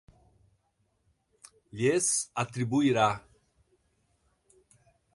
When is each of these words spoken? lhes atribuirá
lhes 1.75 2.09
atribuirá 2.41 3.09